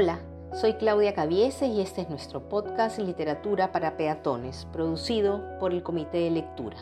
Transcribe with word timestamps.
Hola, 0.00 0.20
soy 0.54 0.74
Claudia 0.74 1.12
Cavieses 1.12 1.68
y 1.74 1.80
este 1.80 2.02
es 2.02 2.08
nuestro 2.08 2.48
podcast 2.48 3.00
Literatura 3.00 3.72
para 3.72 3.96
Peatones, 3.96 4.68
producido 4.72 5.58
por 5.58 5.74
el 5.74 5.82
Comité 5.82 6.18
de 6.18 6.30
Lectura. 6.30 6.76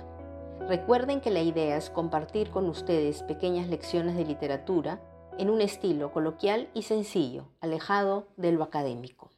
Recuerden 0.68 1.22
que 1.22 1.30
la 1.30 1.40
idea 1.40 1.78
es 1.78 1.88
compartir 1.88 2.50
con 2.50 2.68
ustedes 2.68 3.22
pequeñas 3.22 3.68
lecciones 3.68 4.16
de 4.16 4.26
literatura 4.26 5.00
en 5.38 5.48
un 5.48 5.62
estilo 5.62 6.12
coloquial 6.12 6.68
y 6.74 6.82
sencillo, 6.82 7.46
alejado 7.62 8.26
de 8.36 8.52
lo 8.52 8.62
académico. 8.62 9.30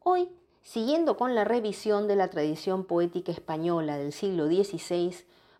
Hoy, 0.00 0.28
siguiendo 0.62 1.16
con 1.16 1.36
la 1.36 1.44
revisión 1.44 2.08
de 2.08 2.16
la 2.16 2.26
tradición 2.26 2.86
poética 2.86 3.30
española 3.30 3.98
del 3.98 4.12
siglo 4.12 4.48
XVI, 4.48 5.14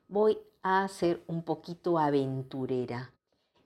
voy 0.08 0.36
a 0.64 0.88
ser 0.88 1.22
un 1.28 1.44
poquito 1.44 2.00
aventurera 2.00 3.12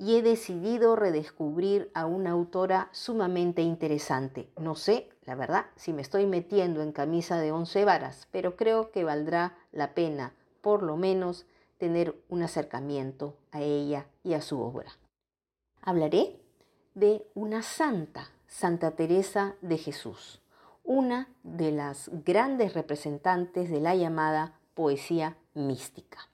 y 0.00 0.16
he 0.16 0.22
decidido 0.22 0.96
redescubrir 0.96 1.90
a 1.92 2.06
una 2.06 2.30
autora 2.30 2.88
sumamente 2.90 3.60
interesante. 3.60 4.48
No 4.58 4.74
sé, 4.74 5.10
la 5.26 5.34
verdad, 5.34 5.66
si 5.76 5.92
me 5.92 6.00
estoy 6.00 6.24
metiendo 6.24 6.80
en 6.80 6.90
camisa 6.90 7.38
de 7.38 7.52
once 7.52 7.84
varas, 7.84 8.26
pero 8.32 8.56
creo 8.56 8.92
que 8.92 9.04
valdrá 9.04 9.58
la 9.72 9.92
pena, 9.92 10.32
por 10.62 10.82
lo 10.82 10.96
menos, 10.96 11.44
tener 11.76 12.18
un 12.30 12.42
acercamiento 12.42 13.36
a 13.52 13.60
ella 13.60 14.06
y 14.24 14.32
a 14.32 14.40
su 14.40 14.58
obra. 14.62 14.90
Hablaré 15.82 16.40
de 16.94 17.26
una 17.34 17.60
santa, 17.60 18.30
Santa 18.46 18.92
Teresa 18.92 19.56
de 19.60 19.76
Jesús, 19.76 20.40
una 20.82 21.28
de 21.42 21.72
las 21.72 22.10
grandes 22.24 22.72
representantes 22.72 23.68
de 23.68 23.80
la 23.80 23.94
llamada 23.94 24.58
poesía 24.72 25.36
mística. 25.52 26.30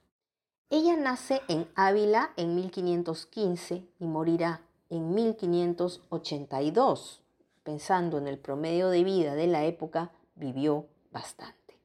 Ella 0.69 0.97
nace 0.97 1.41
en 1.47 1.65
Ávila 1.75 2.33
en 2.35 2.53
1515 2.55 3.87
y 3.99 4.05
morirá 4.05 4.59
en 4.89 5.15
1582. 5.15 7.21
Pensando 7.63 8.17
en 8.17 8.27
el 8.27 8.37
promedio 8.37 8.89
de 8.89 9.05
vida 9.05 9.35
de 9.35 9.47
la 9.47 9.63
época, 9.63 10.11
vivió 10.35 10.87
bastante. 11.11 11.79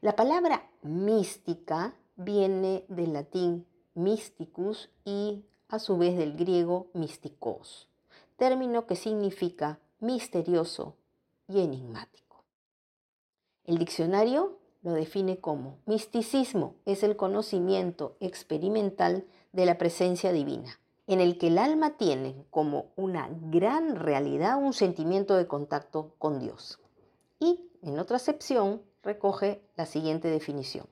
La 0.00 0.16
palabra 0.16 0.70
mística 0.80 1.94
viene 2.16 2.86
del 2.88 3.12
latín 3.12 3.66
mysticus 3.94 4.88
y 5.04 5.44
a 5.68 5.78
su 5.78 5.98
vez 5.98 6.16
del 6.16 6.34
griego 6.34 6.86
mystikos, 6.94 7.90
término 8.36 8.86
que 8.86 8.96
significa 8.96 9.78
misterioso 10.00 10.96
y 11.46 11.60
enigmático. 11.60 12.42
El 13.64 13.76
diccionario 13.78 14.58
lo 14.86 14.92
define 14.92 15.40
como 15.40 15.80
misticismo 15.84 16.76
es 16.84 17.02
el 17.02 17.16
conocimiento 17.16 18.14
experimental 18.20 19.24
de 19.50 19.66
la 19.66 19.78
presencia 19.78 20.30
divina, 20.30 20.78
en 21.08 21.20
el 21.20 21.38
que 21.38 21.48
el 21.48 21.58
alma 21.58 21.96
tiene 21.96 22.36
como 22.50 22.92
una 22.94 23.28
gran 23.50 23.96
realidad 23.96 24.62
un 24.62 24.72
sentimiento 24.72 25.34
de 25.36 25.48
contacto 25.48 26.14
con 26.18 26.38
Dios. 26.38 26.78
Y 27.40 27.68
en 27.82 27.98
otra 27.98 28.18
acepción 28.18 28.80
recoge 29.02 29.60
la 29.74 29.86
siguiente 29.86 30.28
definición. 30.28 30.86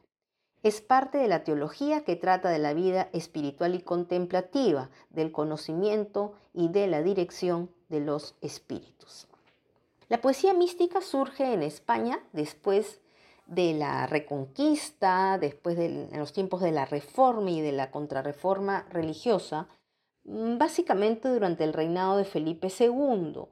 Es 0.64 0.80
parte 0.80 1.18
de 1.18 1.28
la 1.28 1.44
teología 1.44 2.02
que 2.02 2.16
trata 2.16 2.48
de 2.48 2.58
la 2.58 2.74
vida 2.74 3.08
espiritual 3.12 3.76
y 3.76 3.82
contemplativa, 3.82 4.90
del 5.10 5.30
conocimiento 5.30 6.32
y 6.52 6.66
de 6.66 6.88
la 6.88 7.00
dirección 7.00 7.70
de 7.90 8.00
los 8.00 8.34
espíritus. 8.40 9.28
La 10.08 10.20
poesía 10.20 10.52
mística 10.52 11.00
surge 11.00 11.52
en 11.52 11.62
España 11.62 12.18
después 12.32 13.00
de 13.46 13.74
la 13.74 14.06
Reconquista, 14.06 15.38
después 15.38 15.76
de 15.76 16.08
los 16.12 16.32
tiempos 16.32 16.60
de 16.60 16.72
la 16.72 16.84
Reforma 16.84 17.50
y 17.50 17.60
de 17.60 17.72
la 17.72 17.90
Contrarreforma 17.90 18.86
religiosa, 18.90 19.68
mm, 20.24 20.58
básicamente 20.58 21.28
durante 21.28 21.64
el 21.64 21.72
reinado 21.72 22.16
de 22.16 22.24
Felipe 22.24 22.68
II. 22.78 23.46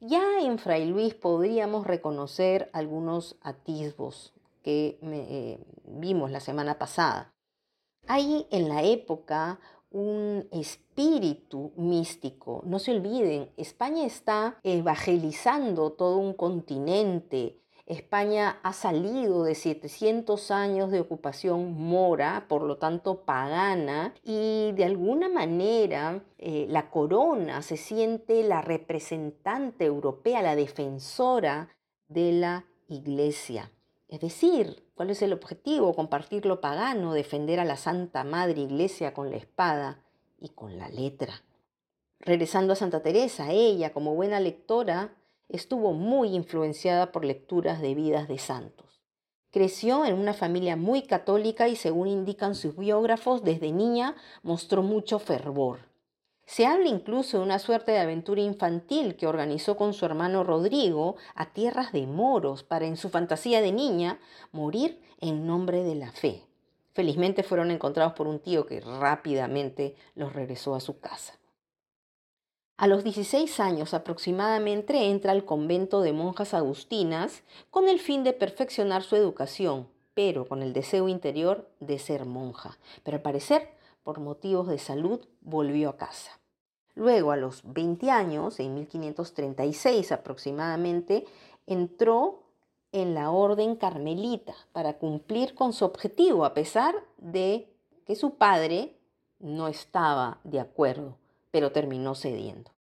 Ya 0.00 0.40
en 0.40 0.58
Fray 0.58 0.86
Luis 0.86 1.14
podríamos 1.14 1.86
reconocer 1.86 2.70
algunos 2.72 3.36
atisbos 3.42 4.32
que 4.62 4.98
eh, 5.02 5.58
vimos 5.84 6.30
la 6.30 6.40
semana 6.40 6.78
pasada. 6.78 7.32
Hay 8.06 8.46
en 8.50 8.68
la 8.68 8.82
época 8.82 9.58
un 9.90 10.46
espíritu 10.52 11.72
místico. 11.76 12.62
No 12.64 12.78
se 12.78 12.92
olviden, 12.92 13.50
España 13.56 14.04
está 14.04 14.58
evangelizando 14.62 15.92
todo 15.92 16.18
un 16.18 16.34
continente, 16.34 17.58
España 17.88 18.60
ha 18.62 18.74
salido 18.74 19.44
de 19.44 19.54
700 19.54 20.50
años 20.50 20.90
de 20.90 21.00
ocupación 21.00 21.72
mora, 21.72 22.44
por 22.46 22.62
lo 22.62 22.76
tanto 22.76 23.24
pagana, 23.24 24.14
y 24.22 24.72
de 24.72 24.84
alguna 24.84 25.30
manera 25.30 26.22
eh, 26.36 26.66
la 26.68 26.90
corona 26.90 27.62
se 27.62 27.78
siente 27.78 28.42
la 28.44 28.60
representante 28.60 29.86
europea, 29.86 30.42
la 30.42 30.54
defensora 30.54 31.70
de 32.08 32.32
la 32.32 32.66
iglesia. 32.88 33.72
Es 34.08 34.20
decir, 34.20 34.84
¿cuál 34.94 35.08
es 35.08 35.22
el 35.22 35.32
objetivo? 35.32 35.94
Compartir 35.94 36.44
lo 36.44 36.60
pagano, 36.60 37.14
defender 37.14 37.58
a 37.58 37.64
la 37.64 37.76
Santa 37.76 38.22
Madre 38.22 38.60
Iglesia 38.60 39.14
con 39.14 39.30
la 39.30 39.36
espada 39.38 40.04
y 40.38 40.50
con 40.50 40.76
la 40.76 40.90
letra. 40.90 41.42
Regresando 42.20 42.74
a 42.74 42.76
Santa 42.76 43.02
Teresa, 43.02 43.50
ella, 43.50 43.94
como 43.94 44.14
buena 44.14 44.40
lectora, 44.40 45.14
estuvo 45.48 45.92
muy 45.92 46.34
influenciada 46.34 47.12
por 47.12 47.24
lecturas 47.24 47.80
de 47.80 47.94
vidas 47.94 48.28
de 48.28 48.38
santos. 48.38 49.02
Creció 49.50 50.04
en 50.04 50.14
una 50.14 50.34
familia 50.34 50.76
muy 50.76 51.02
católica 51.02 51.68
y 51.68 51.76
según 51.76 52.08
indican 52.08 52.54
sus 52.54 52.76
biógrafos, 52.76 53.42
desde 53.42 53.72
niña 53.72 54.14
mostró 54.42 54.82
mucho 54.82 55.18
fervor. 55.18 55.88
Se 56.44 56.66
habla 56.66 56.88
incluso 56.88 57.38
de 57.38 57.44
una 57.44 57.58
suerte 57.58 57.92
de 57.92 57.98
aventura 57.98 58.40
infantil 58.40 59.16
que 59.16 59.26
organizó 59.26 59.76
con 59.76 59.94
su 59.94 60.04
hermano 60.04 60.44
Rodrigo 60.44 61.16
a 61.34 61.52
tierras 61.52 61.92
de 61.92 62.06
moros 62.06 62.62
para, 62.62 62.86
en 62.86 62.96
su 62.96 63.10
fantasía 63.10 63.60
de 63.60 63.72
niña, 63.72 64.18
morir 64.52 65.00
en 65.20 65.46
nombre 65.46 65.82
de 65.82 65.94
la 65.94 66.10
fe. 66.10 66.44
Felizmente 66.92 67.42
fueron 67.42 67.70
encontrados 67.70 68.14
por 68.14 68.26
un 68.26 68.40
tío 68.40 68.66
que 68.66 68.80
rápidamente 68.80 69.94
los 70.14 70.32
regresó 70.32 70.74
a 70.74 70.80
su 70.80 70.98
casa. 71.00 71.38
A 72.80 72.86
los 72.86 73.02
16 73.02 73.58
años 73.58 73.92
aproximadamente 73.92 75.10
entra 75.10 75.32
al 75.32 75.44
convento 75.44 76.00
de 76.00 76.12
monjas 76.12 76.54
agustinas 76.54 77.42
con 77.72 77.88
el 77.88 77.98
fin 77.98 78.22
de 78.22 78.32
perfeccionar 78.32 79.02
su 79.02 79.16
educación, 79.16 79.88
pero 80.14 80.46
con 80.46 80.62
el 80.62 80.72
deseo 80.72 81.08
interior 81.08 81.68
de 81.80 81.98
ser 81.98 82.24
monja. 82.24 82.78
Pero 83.02 83.16
al 83.16 83.22
parecer, 83.22 83.68
por 84.04 84.20
motivos 84.20 84.68
de 84.68 84.78
salud, 84.78 85.26
volvió 85.40 85.88
a 85.88 85.96
casa. 85.96 86.38
Luego, 86.94 87.32
a 87.32 87.36
los 87.36 87.62
20 87.64 88.12
años, 88.12 88.60
en 88.60 88.74
1536 88.74 90.12
aproximadamente, 90.12 91.24
entró 91.66 92.44
en 92.92 93.12
la 93.12 93.32
orden 93.32 93.74
carmelita 93.74 94.54
para 94.70 94.98
cumplir 94.98 95.56
con 95.56 95.72
su 95.72 95.84
objetivo, 95.84 96.44
a 96.44 96.54
pesar 96.54 96.94
de 97.16 97.68
que 98.06 98.14
su 98.14 98.36
padre 98.36 98.94
no 99.40 99.66
estaba 99.66 100.38
de 100.44 100.60
acuerdo 100.60 101.16
pero 101.50 101.72
terminó 101.72 102.14
cediendo. 102.14 102.72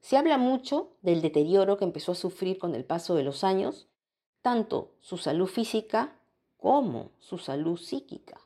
Se 0.00 0.16
habla 0.16 0.38
mucho 0.38 0.92
del 1.02 1.22
deterioro 1.22 1.76
que 1.76 1.84
empezó 1.84 2.12
a 2.12 2.16
sufrir 2.16 2.58
con 2.58 2.74
el 2.74 2.84
paso 2.84 3.14
de 3.14 3.24
los 3.24 3.44
años, 3.44 3.88
tanto 4.42 4.92
su 5.00 5.18
salud 5.18 5.46
física 5.46 6.16
como 6.56 7.10
su 7.18 7.38
salud 7.38 7.78
psíquica. 7.78 8.40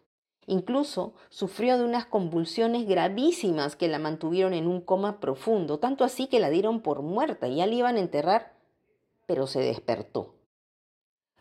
Incluso 0.46 1.14
sufrió 1.28 1.78
de 1.78 1.84
unas 1.84 2.04
convulsiones 2.06 2.86
gravísimas 2.88 3.76
que 3.76 3.88
la 3.88 3.98
mantuvieron 3.98 4.54
en 4.54 4.66
un 4.66 4.80
coma 4.80 5.20
profundo, 5.20 5.78
tanto 5.78 6.04
así 6.04 6.26
que 6.26 6.40
la 6.40 6.50
dieron 6.50 6.80
por 6.80 7.02
muerta 7.02 7.46
y 7.46 7.56
ya 7.56 7.66
la 7.66 7.74
iban 7.74 7.96
a 7.96 8.00
enterrar, 8.00 8.54
pero 9.26 9.46
se 9.46 9.60
despertó. 9.60 10.34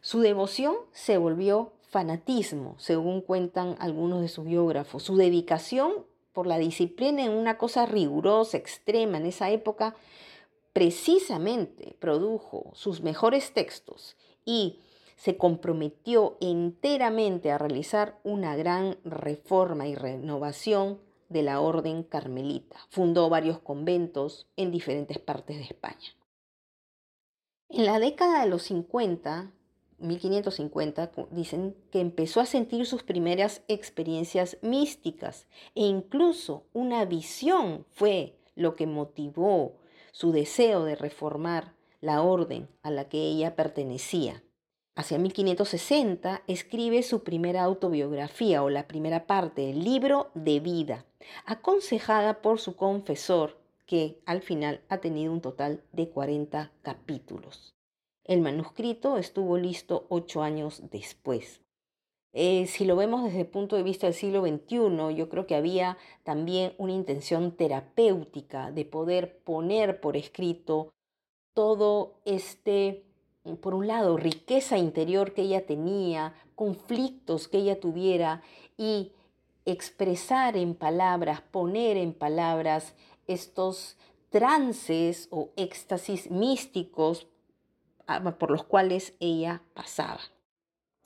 Su 0.02 0.20
devoción 0.20 0.76
se 0.92 1.18
volvió 1.18 1.74
fanatismo, 1.82 2.76
según 2.78 3.22
cuentan 3.22 3.76
algunos 3.80 4.22
de 4.22 4.30
sus 4.30 4.46
biógrafos. 4.46 5.04
Su 5.04 5.16
dedicación 5.16 6.06
por 6.34 6.48
la 6.48 6.58
disciplina 6.58 7.24
en 7.24 7.32
una 7.32 7.58
cosa 7.58 7.86
rigurosa, 7.86 8.58
extrema 8.58 9.18
en 9.18 9.26
esa 9.26 9.50
época, 9.50 9.96
precisamente 10.74 11.96
produjo 12.00 12.72
sus 12.74 13.02
mejores 13.02 13.54
textos 13.54 14.16
y 14.46 14.80
se 15.18 15.38
comprometió 15.38 16.38
enteramente 16.42 17.52
a 17.52 17.58
realizar 17.58 18.18
una 18.24 18.56
gran 18.56 18.98
reforma 19.04 19.88
y 19.88 19.96
renovación 19.96 21.00
de 21.30 21.44
la 21.44 21.62
orden 21.62 22.04
carmelita. 22.04 22.78
Fundó 22.90 23.30
varios 23.30 23.60
conventos 23.60 24.48
en 24.58 24.72
diferentes 24.72 25.20
partes 25.20 25.58
de 25.58 25.64
España. 25.64 26.16
En 27.70 27.86
la 27.86 28.00
década 28.00 28.42
de 28.42 28.50
los 28.50 28.64
50, 28.64 29.52
1550 30.02 31.12
dicen 31.32 31.76
que 31.92 32.02
empezó 32.02 32.42
a 32.42 32.46
sentir 32.46 32.86
sus 32.86 33.04
primeras 33.04 33.62
experiencias 33.68 34.58
místicas 34.62 35.48
e 35.76 35.82
incluso 35.82 36.66
una 36.74 37.06
visión 37.06 37.86
fue 37.92 38.38
lo 38.56 38.76
que 38.76 38.88
motivó 38.88 39.78
su 40.12 40.32
deseo 40.32 40.84
de 40.84 40.96
reformar 40.96 41.74
la 42.02 42.22
orden 42.22 42.68
a 42.84 42.92
la 42.92 43.08
que 43.08 43.20
ella 43.20 43.56
pertenecía. 43.56 44.44
Hacia 44.96 45.18
1560 45.18 46.44
escribe 46.48 47.02
su 47.04 47.24
primera 47.24 47.64
autobiografía 47.64 48.62
o 48.62 48.70
la 48.70 48.88
primera 48.88 49.26
parte, 49.26 49.70
el 49.70 49.84
libro 49.84 50.32
de 50.34 50.60
vida, 50.60 51.06
aconsejada 51.46 52.42
por 52.42 52.60
su 52.60 52.76
confesor 52.76 53.58
que 53.86 54.22
al 54.26 54.42
final 54.42 54.82
ha 54.90 54.98
tenido 54.98 55.32
un 55.32 55.42
total 55.42 55.84
de 55.92 56.10
40 56.10 56.72
capítulos. 56.82 57.74
El 58.24 58.42
manuscrito 58.42 59.18
estuvo 59.18 59.58
listo 59.58 60.06
ocho 60.10 60.44
años 60.44 60.84
después. 60.92 61.62
Eh, 62.34 62.68
si 62.68 62.86
lo 62.86 62.96
vemos 62.96 63.24
desde 63.24 63.42
el 63.42 63.48
punto 63.48 63.76
de 63.76 63.84
vista 63.84 64.08
del 64.08 64.14
siglo 64.14 64.42
XXI, 64.42 65.16
yo 65.16 65.28
creo 65.28 65.46
que 65.46 65.56
había 65.56 65.98
también 66.24 66.74
una 66.78 66.94
intención 66.94 67.52
terapéutica 67.52 68.72
de 68.72 68.86
poder 68.86 69.40
poner 69.40 70.00
por 70.00 70.16
escrito 70.16 70.94
todo 71.54 72.22
este, 72.24 73.04
por 73.60 73.74
un 73.74 73.88
lado, 73.88 74.16
riqueza 74.16 74.78
interior 74.78 75.34
que 75.34 75.42
ella 75.42 75.66
tenía, 75.66 76.34
conflictos 76.56 77.50
que 77.50 77.58
ella 77.58 77.82
tuviera 77.82 78.44
y 78.78 79.12
expresar 79.66 80.56
en 80.56 80.74
palabras, 80.74 81.42
poner 81.42 81.98
en 81.98 82.14
palabras 82.14 82.96
estos 83.28 83.98
trances 84.30 85.28
o 85.32 85.50
éxtasis 85.58 86.32
místicos 86.32 87.28
por 88.40 88.52
los 88.52 88.64
cuales 88.64 89.14
ella 89.20 89.62
pasaba. 89.74 90.20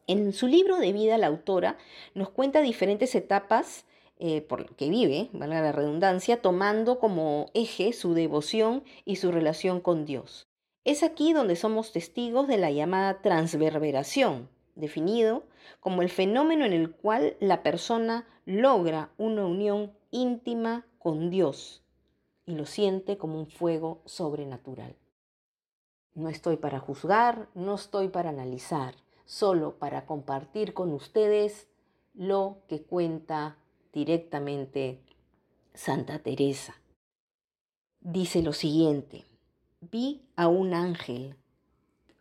En 0.07 0.33
su 0.33 0.47
libro 0.47 0.77
de 0.77 0.93
vida, 0.93 1.17
la 1.17 1.27
autora 1.27 1.77
nos 2.13 2.29
cuenta 2.29 2.61
diferentes 2.61 3.15
etapas 3.15 3.85
eh, 4.17 4.41
por 4.41 4.75
que 4.75 4.89
vive, 4.89 5.29
valga 5.33 5.61
la 5.61 5.71
redundancia, 5.71 6.41
tomando 6.41 6.99
como 6.99 7.47
eje 7.53 7.91
su 7.91 8.13
devoción 8.13 8.83
y 9.03 9.17
su 9.17 9.31
relación 9.31 9.81
con 9.81 10.05
Dios. 10.05 10.47
Es 10.85 11.03
aquí 11.03 11.33
donde 11.33 11.55
somos 11.55 11.91
testigos 11.91 12.47
de 12.47 12.57
la 12.57 12.71
llamada 12.71 13.21
transverberación, 13.21 14.47
definido 14.75 15.43
como 15.79 16.01
el 16.01 16.09
fenómeno 16.09 16.65
en 16.65 16.73
el 16.73 16.91
cual 16.91 17.35
la 17.39 17.63
persona 17.63 18.27
logra 18.45 19.09
una 19.17 19.45
unión 19.45 19.91
íntima 20.11 20.85
con 20.99 21.29
Dios 21.29 21.81
y 22.45 22.55
lo 22.55 22.65
siente 22.65 23.17
como 23.17 23.39
un 23.39 23.47
fuego 23.47 24.01
sobrenatural. 24.05 24.95
No 26.15 26.29
estoy 26.29 26.55
para 26.55 26.79
juzgar, 26.79 27.49
no 27.55 27.75
estoy 27.75 28.07
para 28.07 28.29
analizar, 28.29 28.95
solo 29.25 29.75
para 29.77 30.05
compartir 30.05 30.73
con 30.73 30.93
ustedes 30.93 31.67
lo 32.13 32.59
que 32.69 32.81
cuenta 32.81 33.57
directamente 33.91 35.01
Santa 35.73 36.19
Teresa. 36.19 36.75
Dice 37.99 38.41
lo 38.41 38.53
siguiente, 38.53 39.25
vi 39.81 40.21
a 40.37 40.47
un 40.47 40.73
ángel 40.73 41.35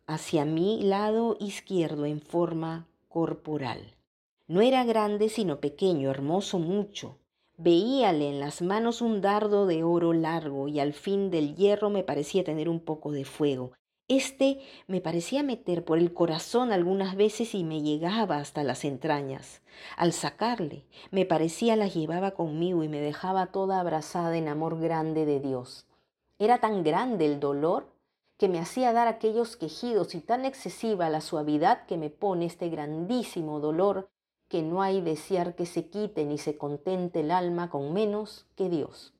hacia 0.09 0.45
mi 0.45 0.83
lado 0.83 1.37
izquierdo 1.39 2.05
en 2.05 2.21
forma 2.21 2.89
corporal. 3.09 3.95
No 4.49 4.61
era 4.61 4.85
grande 4.85 5.29
sino 5.29 5.61
pequeño, 5.61 6.11
hermoso 6.11 6.59
mucho. 6.59 7.19
Veíale 7.57 8.29
en 8.29 8.41
las 8.41 8.61
manos 8.61 9.01
un 9.01 9.21
dardo 9.21 9.67
de 9.67 9.85
oro 9.85 10.13
largo 10.13 10.67
y 10.67 10.81
al 10.81 10.95
fin 10.95 11.31
del 11.31 11.55
hierro 11.55 11.91
me 11.91 12.03
parecía 12.03 12.43
tener 12.43 12.69
un 12.69 12.81
poco 12.81 13.13
de 13.13 13.25
fuego. 13.25 13.71
Este 14.09 14.61
me 14.87 15.01
parecía 15.01 15.43
meter 15.43 15.83
por 15.83 15.97
el 15.97 16.13
corazón 16.13 16.73
algunas 16.73 17.17
veces 17.17 17.55
y 17.55 17.65
me 17.65 17.81
llegaba 17.81 18.37
hasta 18.37 18.63
las 18.63 18.85
entrañas. 18.85 19.63
Al 19.97 20.13
sacarle, 20.13 20.85
me 21.11 21.25
parecía 21.25 21.75
la 21.75 21.89
llevaba 21.89 22.33
conmigo 22.33 22.85
y 22.85 22.89
me 22.89 23.01
dejaba 23.01 23.47
toda 23.47 23.81
abrazada 23.81 24.37
en 24.37 24.49
amor 24.49 24.79
grande 24.79 25.25
de 25.25 25.41
Dios. 25.41 25.87
Era 26.39 26.59
tan 26.59 26.85
grande 26.85 27.25
el 27.25 27.41
dolor 27.41 27.95
que 28.37 28.49
me 28.49 28.59
hacía 28.59 28.93
dar 28.93 29.09
aquellos 29.09 29.57
quejidos 29.57 30.15
y 30.15 30.21
tan 30.21 30.45
excesiva 30.45 31.09
la 31.09 31.23
suavidad 31.23 31.87
que 31.87 31.97
me 31.97 32.11
pone 32.11 32.45
este 32.45 32.69
grandísimo 32.69 33.59
dolor 33.59 34.11
que 34.49 34.61
no 34.61 34.83
hay 34.83 35.01
desear 35.01 35.55
que 35.55 35.65
se 35.65 35.89
quite 35.89 36.27
ni 36.27 36.37
se 36.37 36.59
contente 36.59 37.21
el 37.21 37.31
alma 37.31 37.71
con 37.71 37.95
menos 37.95 38.45
que 38.55 38.69
Dios. 38.69 39.14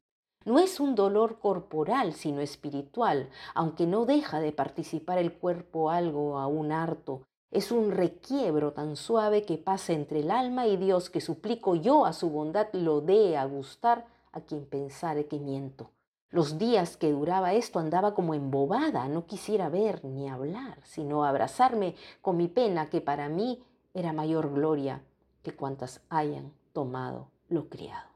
No 0.45 0.59
es 0.59 0.79
un 0.79 0.95
dolor 0.95 1.39
corporal, 1.39 2.13
sino 2.13 2.41
espiritual, 2.41 3.31
aunque 3.55 3.87
no 3.87 4.05
deja 4.05 4.41
de 4.41 4.53
participar 4.53 5.17
el 5.17 5.33
cuerpo 5.33 5.91
algo 5.91 6.39
aún 6.39 6.71
harto. 6.71 7.23
Es 7.51 7.73
un 7.73 7.93
requiebro 7.93 8.73
tan 8.73 8.97
suave 8.97 9.45
que 9.45 9.57
pasa 9.57 9.95
entre 9.95 10.21
el 10.21 10.31
alma 10.31 10.67
y 10.67 10.77
Dios 10.77 11.09
que 11.09 11.23
suplico 11.23 11.77
yo 11.77 12.05
a 12.05 12.13
su 12.13 12.29
bondad 12.29 12.67
lo 12.73 13.01
dé 13.01 13.39
a 13.39 13.47
gustar 13.47 14.07
a 14.33 14.43
quien 14.43 14.67
pensare 14.67 15.27
que 15.29 15.39
miento. 15.39 15.91
Los 16.29 16.59
días 16.59 16.97
que 16.99 17.13
duraba 17.13 17.55
esto 17.55 17.79
andaba 17.79 18.13
como 18.13 18.35
embobada, 18.35 19.09
no 19.09 19.25
quisiera 19.25 19.69
ver 19.69 20.05
ni 20.05 20.29
hablar, 20.29 20.79
sino 20.83 21.25
abrazarme 21.25 21.95
con 22.21 22.37
mi 22.37 22.49
pena 22.49 22.91
que 22.91 23.01
para 23.01 23.29
mí 23.29 23.63
era 23.95 24.13
mayor 24.13 24.53
gloria 24.53 25.01
que 25.43 25.55
cuantas 25.55 26.03
hayan 26.11 26.53
tomado 26.73 27.29
lo 27.49 27.69
criado. 27.69 28.14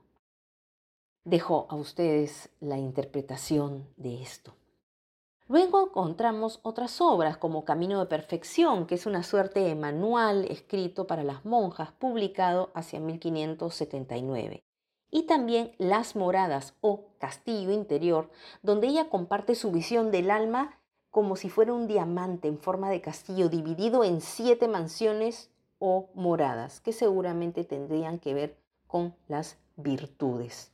Dejo 1.30 1.66
a 1.68 1.74
ustedes 1.74 2.48
la 2.58 2.78
interpretación 2.78 3.86
de 3.98 4.22
esto. 4.22 4.54
Luego 5.46 5.88
encontramos 5.88 6.58
otras 6.62 7.02
obras 7.02 7.36
como 7.36 7.66
Camino 7.66 8.00
de 8.00 8.06
Perfección, 8.06 8.86
que 8.86 8.94
es 8.94 9.04
una 9.04 9.22
suerte 9.22 9.60
de 9.60 9.74
manual 9.74 10.46
escrito 10.46 11.06
para 11.06 11.24
las 11.24 11.44
monjas, 11.44 11.92
publicado 11.92 12.70
hacia 12.72 12.98
1579. 13.00 14.64
Y 15.10 15.24
también 15.24 15.72
Las 15.76 16.16
Moradas 16.16 16.72
o 16.80 17.08
Castillo 17.18 17.72
Interior, 17.72 18.30
donde 18.62 18.86
ella 18.86 19.10
comparte 19.10 19.54
su 19.54 19.70
visión 19.70 20.10
del 20.10 20.30
alma 20.30 20.78
como 21.10 21.36
si 21.36 21.50
fuera 21.50 21.74
un 21.74 21.86
diamante 21.86 22.48
en 22.48 22.58
forma 22.58 22.88
de 22.88 23.02
castillo 23.02 23.50
dividido 23.50 24.02
en 24.02 24.22
siete 24.22 24.66
mansiones 24.66 25.50
o 25.78 26.08
moradas, 26.14 26.80
que 26.80 26.94
seguramente 26.94 27.64
tendrían 27.64 28.18
que 28.18 28.32
ver 28.32 28.56
con 28.86 29.14
las 29.26 29.58
virtudes 29.76 30.72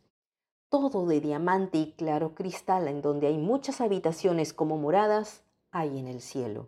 todo 0.75 1.07
de 1.07 1.21
diamante 1.21 1.79
y 1.79 1.93
claro 1.93 2.35
cristal, 2.35 2.89
en 2.89 3.01
donde 3.01 3.29
hay 3.29 3.39
muchas 3.39 3.81
habitaciones 3.81 4.53
como 4.53 4.77
moradas, 4.77 5.45
hay 5.71 6.01
en 6.01 6.09
el 6.09 6.21
cielo. 6.21 6.67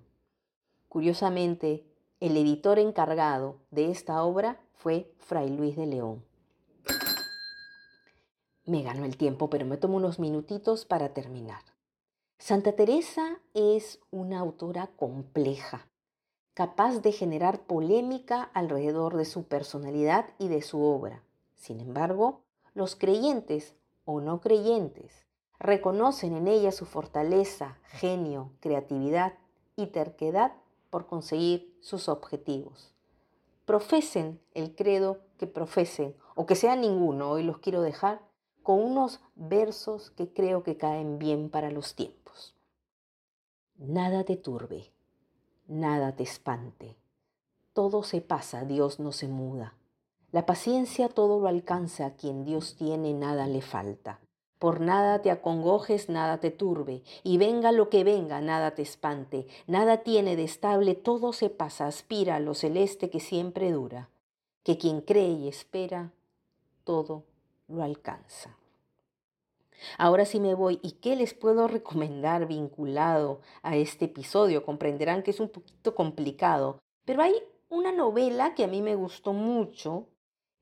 Curiosamente, 0.89 1.85
el 2.21 2.37
editor 2.37 2.79
encargado 2.79 3.57
de 3.73 3.91
esta 3.91 4.23
obra 4.23 4.61
fue 4.75 5.13
Fray 5.19 5.51
Luis 5.51 5.75
de 5.75 5.87
León. 5.87 6.25
Me 8.65 8.85
ganó 8.85 9.05
el 9.05 9.17
tiempo, 9.17 9.51
pero 9.51 9.67
me 9.67 9.77
tomo 9.77 9.97
unos 9.97 10.21
minutitos 10.21 10.85
para 10.85 11.13
terminar. 11.13 11.63
Santa 12.39 12.77
Teresa 12.77 13.41
es 13.55 13.99
una 14.13 14.39
autora 14.39 14.87
compleja, 14.87 15.89
capaz 16.55 17.01
de 17.01 17.11
generar 17.11 17.67
polémica 17.67 18.45
alrededor 18.55 19.17
de 19.17 19.25
su 19.25 19.49
personalidad 19.49 20.27
y 20.39 20.47
de 20.47 20.63
su 20.63 20.81
obra. 20.81 21.25
Sin 21.57 21.81
embargo, 21.81 22.45
los 22.73 22.95
creyentes 22.95 23.75
o 24.07 24.23
no 24.23 24.41
creyentes 24.41 25.27
reconocen 25.59 26.35
en 26.35 26.49
ella 26.49 26.73
su 26.73 26.87
fortaleza, 26.87 27.79
genio, 27.85 28.53
creatividad 28.61 29.35
y 29.75 29.89
terquedad 29.89 30.55
por 30.91 31.07
conseguir 31.07 31.77
sus 31.81 32.09
objetivos. 32.09 32.95
Profesen 33.65 34.41
el 34.55 34.75
credo 34.75 35.21
que 35.39 35.47
profesen 35.47 36.15
o 36.35 36.47
que 36.47 36.55
sea 36.55 36.77
ninguno, 36.77 37.31
hoy 37.31 37.43
los 37.43 37.59
quiero 37.59 37.83
dejar 37.83 38.21
con 38.63 38.83
unos 38.83 39.21
versos 39.35 40.11
que 40.11 40.33
creo 40.33 40.63
que 40.63 40.77
caen 40.77 41.19
bien 41.19 41.51
para 41.51 41.71
los 41.71 41.95
tiempos. 41.95 42.55
Nada 43.77 44.25
te 44.25 44.37
turbe, 44.37 44.93
nada 45.67 46.15
te 46.15 46.23
espante, 46.23 46.97
todo 47.73 48.03
se 48.03 48.21
pasa, 48.21 48.65
Dios 48.65 49.01
no 49.01 49.13
se 49.13 49.29
muda. 49.29 49.75
La 50.33 50.45
paciencia 50.45 51.09
todo 51.09 51.41
lo 51.41 51.49
alcanza, 51.49 52.15
quien 52.17 52.45
Dios 52.45 52.77
tiene 52.77 53.15
nada 53.15 53.47
le 53.47 53.63
falta. 53.63 54.21
Por 54.59 54.81
nada 54.81 55.21
te 55.23 55.31
acongojes, 55.31 56.09
nada 56.09 56.41
te 56.41 56.51
turbe, 56.51 57.03
y 57.23 57.37
venga 57.37 57.73
lo 57.73 57.91
que 57.91 58.05
venga, 58.05 58.41
nada 58.41 58.75
te 58.75 58.83
espante, 58.83 59.47
nada 59.67 59.99
tiene 59.99 60.35
de 60.35 60.45
estable, 60.45 60.95
todo 60.95 61.33
se 61.33 61.51
pasa, 61.51 61.87
aspira 61.87 62.37
a 62.37 62.41
lo 62.41 62.55
celeste 62.55 63.11
que 63.11 63.21
siempre 63.21 63.71
dura, 63.71 64.09
que 64.63 64.79
quien 64.79 65.03
cree 65.03 65.31
y 65.31 65.49
espera, 65.49 66.11
todo 66.85 67.25
lo 67.69 67.83
alcanza. 67.83 68.57
Ahora 69.99 70.25
sí 70.25 70.41
me 70.41 70.55
voy, 70.55 70.81
¿y 70.83 70.93
qué 70.93 71.17
les 71.17 71.35
puedo 71.35 71.69
recomendar 71.69 72.47
vinculado 72.47 73.41
a 73.63 73.77
este 73.77 74.07
episodio? 74.07 74.65
Comprenderán 74.65 75.23
que 75.23 75.33
es 75.33 75.41
un 75.41 75.51
poquito 75.51 75.95
complicado, 75.95 76.79
pero 77.05 77.23
hay 77.23 77.35
una 77.69 77.93
novela 77.93 78.55
que 78.55 78.65
a 78.65 78.69
mí 78.69 78.81
me 78.81 78.95
gustó 78.95 79.33
mucho, 79.33 80.07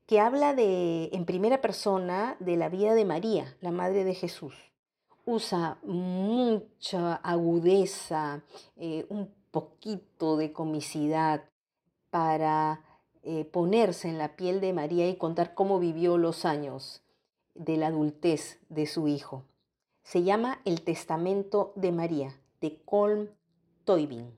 que 0.05 0.19
habla 0.19 0.53
de, 0.53 1.09
en 1.13 1.25
primera 1.25 1.61
persona 1.61 2.37
de 2.39 2.57
la 2.57 2.69
vida 2.69 2.93
de 2.93 3.05
María, 3.05 3.57
la 3.61 3.71
Madre 3.71 4.03
de 4.03 4.13
Jesús. 4.13 4.53
Usa 5.25 5.79
mucha 5.83 7.15
agudeza, 7.15 8.43
eh, 8.75 9.07
un 9.09 9.33
poquito 9.49 10.37
de 10.37 10.53
comicidad 10.53 11.49
para 12.11 12.83
eh, 13.23 13.45
ponerse 13.45 14.07
en 14.07 14.19
la 14.19 14.35
piel 14.35 14.61
de 14.61 14.73
María 14.73 15.09
y 15.09 15.15
contar 15.15 15.55
cómo 15.55 15.79
vivió 15.79 16.17
los 16.19 16.45
años 16.45 17.01
de 17.55 17.77
la 17.77 17.87
adultez 17.87 18.59
de 18.69 18.85
su 18.85 19.07
hijo. 19.07 19.45
Se 20.03 20.21
llama 20.21 20.59
El 20.65 20.83
Testamento 20.83 21.73
de 21.75 21.91
María, 21.91 22.39
de 22.61 22.79
Colm 22.85 23.29
Toybin. 23.85 24.37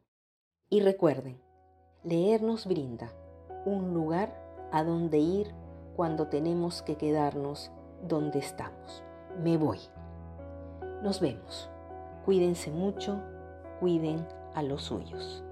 Y 0.69 0.79
recuerden, 0.79 1.41
leer 2.03 2.41
nos 2.41 2.65
brinda 2.65 3.11
un 3.65 3.93
lugar 3.93 4.46
a 4.71 4.83
dónde 4.83 5.17
ir 5.19 5.53
cuando 5.95 6.27
tenemos 6.27 6.81
que 6.81 6.95
quedarnos 6.95 7.71
donde 8.07 8.39
estamos. 8.39 9.03
Me 9.43 9.57
voy. 9.57 9.79
Nos 11.01 11.19
vemos. 11.19 11.69
Cuídense 12.25 12.71
mucho, 12.71 13.21
cuiden 13.79 14.27
a 14.53 14.63
los 14.63 14.83
suyos. 14.83 15.43